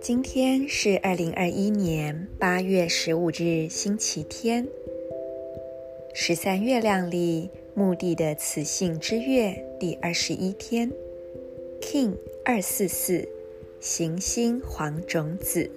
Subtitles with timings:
[0.00, 4.68] 今天是二零二一年八月十五日，星期天，
[6.14, 10.92] 十三月亮历墓地的雌性之月第二十一天
[11.80, 12.14] ，King
[12.44, 13.28] 二四四，
[13.80, 15.68] 行星黄种子。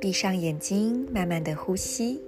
[0.00, 2.20] 闭上眼睛，慢慢的呼吸，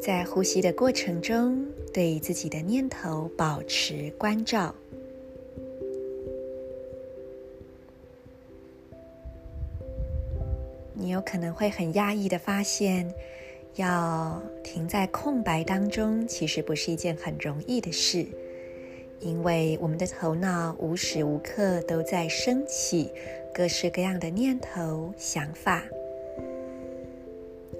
[0.00, 4.74] 在呼吸的过程中，对自己的念头保持关照。
[10.94, 13.12] 你有可能会很压抑的发现，
[13.76, 18.26] 要停在空白当中，其实不是一件很容易的事，
[19.20, 23.10] 因为我们的头脑无时无刻都在升起
[23.52, 25.84] 各式各样的念头、想法，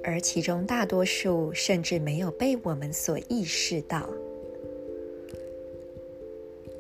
[0.03, 4.09] 而其中大多数甚至没有被我们所意识到。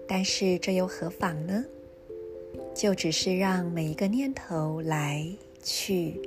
[0.07, 1.65] 但是这又何妨呢？
[2.75, 5.27] 就只是让每一个念头来
[5.63, 6.21] 去。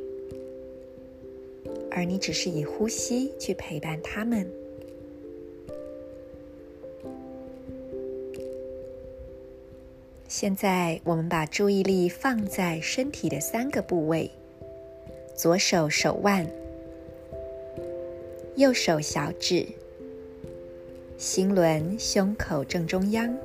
[1.92, 4.50] 而你只是以呼吸去陪伴他们。
[10.28, 14.32] 现在，我们把注意力放在身体的三个部位：
[15.36, 16.50] 左手手腕、
[18.56, 19.66] 右手小指、
[21.18, 23.36] 心轮胸口正中央。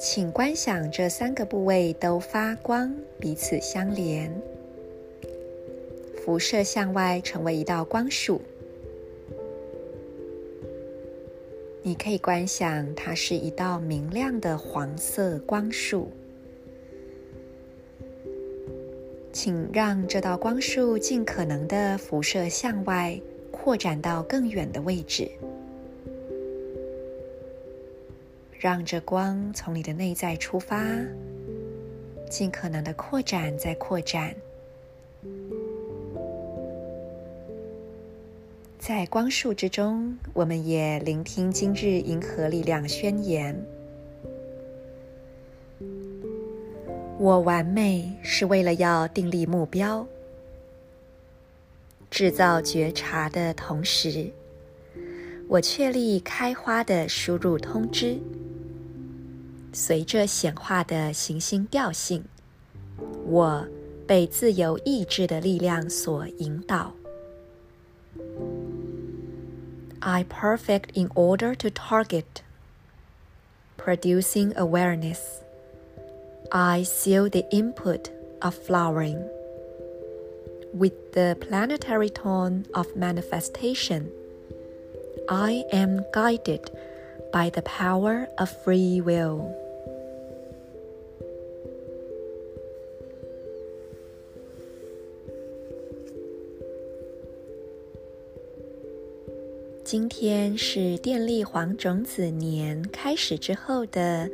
[0.00, 4.32] 请观想这三个部位都发光，彼此相连。
[6.24, 8.40] 辐射向外，成为一道光束。
[11.82, 16.10] 你可以观想它是一道明亮的黄色光束。
[19.32, 23.20] 请让这道光束尽可能的辐射向外，
[23.62, 25.30] 扩展到更远的位置。
[28.58, 30.84] 让这光从你的内在出发，
[32.28, 34.34] 尽可能的扩展，再扩展。
[38.80, 43.56] 在光束之中，我们也聆听今日银河力量宣言：
[47.16, 50.04] 我完美是为了要订立目标，
[52.11, 54.31] 制造觉察的同时，
[55.47, 58.17] 我确立开花的输入通知。
[59.73, 62.23] 随着显化的行星调性，
[63.25, 63.67] 我
[64.07, 66.93] 被自由意志的力量所引导。
[69.99, 72.23] I perfect in order to target,
[73.77, 75.19] producing awareness.
[76.49, 78.09] I seal the input
[78.39, 79.19] of flowering
[80.72, 84.10] With the planetary tone of manifestation.
[85.28, 86.70] I am guided
[87.32, 89.54] by the power of free will.
[99.84, 104.30] 今天是电力黄种子年开始之后的，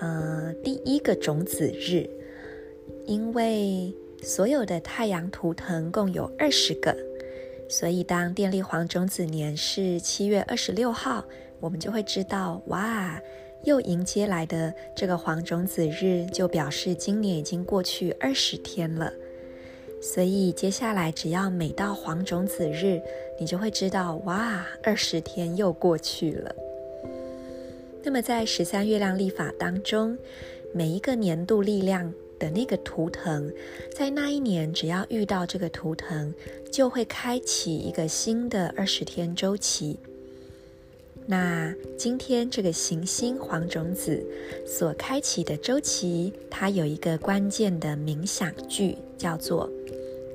[0.00, 2.08] 呃，第一个种子日。
[3.06, 6.96] 因为所有的太阳图腾共有二十个，
[7.68, 11.24] 所以当电力黄种子年是七月二十六号，
[11.58, 13.20] 我们就会知道，哇，
[13.64, 19.12] 又迎接来的这个黄种子日，就表示今年已经过去二十天了。
[20.00, 23.00] 所以接下来，只要每到黄种子日，
[23.40, 26.54] 你就会知道，哇，二十天又过去了。
[28.04, 30.16] 那么在十三月亮历法当中，
[30.72, 32.12] 每一个年度力量
[32.42, 33.48] 的那个图腾，
[33.96, 36.34] 在那一年只要遇到这个图腾，
[36.72, 39.96] 就会开启一个新的二十天周期。
[41.24, 44.26] 那今天这个行星黄种子
[44.66, 49.70] 所开启的周期，它有一个关键的冥想句，叫做。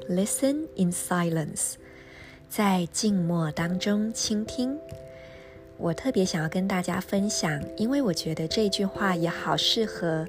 [0.10, 1.74] Listen in silence，
[2.48, 4.78] 在静默当中倾听。
[5.76, 10.26] 我特别想要跟大家分享，因为我觉得这句话也好适合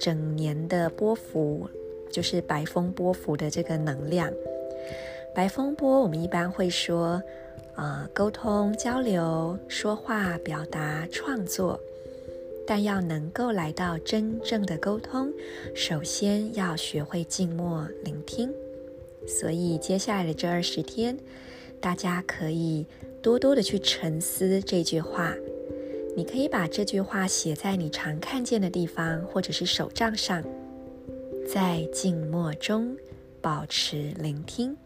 [0.00, 1.68] 整年的波幅，
[2.10, 4.32] 就是白风波幅的这个能量。
[5.34, 7.22] 白风波，我们一般会说，
[7.76, 11.78] 呃，沟通、交流、说话、表达、创作。
[12.66, 15.32] 但要能够来到真正的沟通，
[15.74, 18.52] 首先要学会静默聆听。
[19.26, 21.18] 所以，接下来的这二十天，
[21.80, 22.86] 大家可以
[23.20, 25.34] 多多的去沉思这句话。
[26.16, 30.42] 你可以把这句话写在你常看见的地方，或者是手账上。
[31.52, 32.96] 在静默中
[33.40, 34.76] 保持聆听。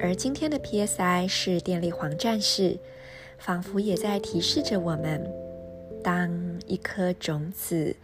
[0.00, 2.76] 而今天的 PSI 是电力黄战士，
[3.38, 5.24] 仿佛也在提示着我们：
[6.02, 6.30] 当
[6.66, 7.94] 一颗种子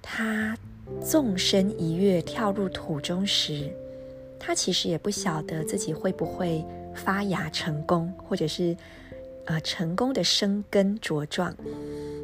[0.00, 0.56] 它
[1.02, 3.70] 纵身一跃跳入土中时，
[4.38, 6.64] 它其实也不晓得自己会不会
[6.94, 8.74] 发芽成功，或者是
[9.46, 11.54] 呃成功的生根茁壮。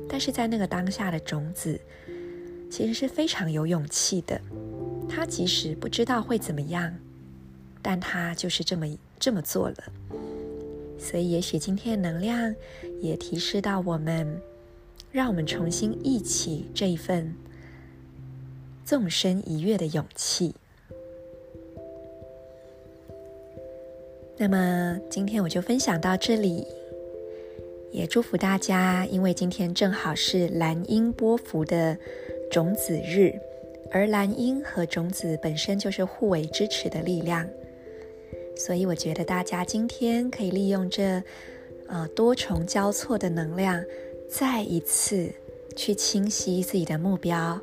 [0.08, 1.80] 但是在那个当下的种子，
[2.70, 4.40] 其实是非常有勇气的。
[5.08, 6.94] 它即使不知道会怎么样。
[7.82, 8.86] 但他就是这么
[9.18, 9.76] 这么做了，
[10.98, 12.54] 所以也许今天的能量
[13.00, 14.38] 也提示到我们，
[15.10, 17.34] 让我们重新忆起这一份
[18.84, 20.54] 纵身一跃的勇气。
[24.36, 26.66] 那么今天我就分享到这里，
[27.92, 31.96] 也祝福大家，因为今天正好是蓝鹰波幅的
[32.50, 33.32] 种子日，
[33.90, 37.48] 而蓝鹰和种子本身就是互为支持的力量。
[38.56, 41.22] 所以我觉得大家今天可以利用这，
[41.88, 43.82] 呃，多重交错的能量，
[44.28, 45.30] 再一次
[45.74, 47.60] 去清晰自己的目标，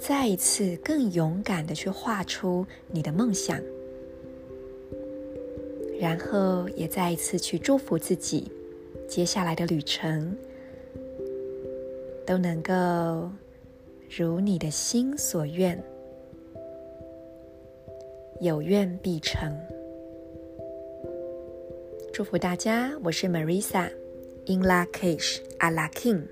[0.00, 3.60] 再一次更勇敢的去画出你的梦想，
[6.00, 8.50] 然后也再一次去祝福自己，
[9.10, 10.36] 接下来的旅程
[12.24, 13.28] 都能够
[14.08, 15.82] 如你的心所愿，
[18.40, 19.52] 有愿必成。
[22.12, 26.28] 祝福大家，我是 Marisa，In Lak'ech Ala king。